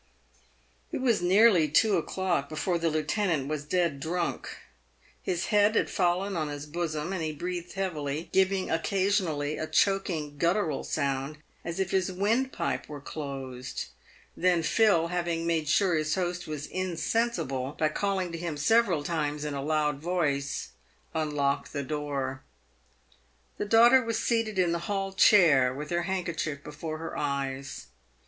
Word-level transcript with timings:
It 0.91 0.99
was 0.99 1.21
nearly 1.21 1.67
two 1.67 1.95
o'clock 1.95 2.49
before 2.49 2.79
the 2.79 2.89
lieutenant 2.89 3.47
was 3.47 3.63
dead 3.63 3.99
drunk. 3.99 4.49
His 5.21 5.45
head 5.53 5.75
had 5.75 5.91
fallen 5.91 6.35
on 6.35 6.47
his 6.47 6.65
bosom, 6.65 7.13
and 7.13 7.21
he 7.21 7.31
breathed 7.31 7.73
heavily, 7.73 8.27
giving 8.33 8.71
oc 8.71 8.81
casionally 8.83 9.61
a 9.61 9.67
choking, 9.67 10.39
guttural 10.39 10.83
sound, 10.83 11.37
as 11.63 11.79
if 11.79 11.91
his 11.91 12.11
windpipe 12.11 12.89
were 12.89 12.99
closed. 12.99 13.89
Then 14.35 14.63
Phil, 14.63 15.09
having 15.09 15.45
made 15.45 15.67
sure 15.69 15.93
his 15.93 16.15
host 16.15 16.47
was 16.47 16.65
insensible, 16.65 17.73
by 17.77 17.89
calling 17.89 18.31
to 18.31 18.39
him 18.39 18.57
several 18.57 19.03
times 19.03 19.45
in 19.45 19.53
a 19.53 19.61
loud 19.61 19.99
voice, 19.99 20.69
unlocked 21.13 21.73
the 21.73 21.83
door. 21.83 22.41
The 23.59 23.65
daughter 23.65 24.03
was 24.03 24.17
seated 24.17 24.57
in 24.57 24.71
the 24.71 24.79
hall 24.89 25.13
chair 25.13 25.71
with 25.75 25.91
her 25.91 26.01
handkerchief 26.09 26.63
before 26.63 26.97
her 26.97 27.15
eyes. 27.15 27.85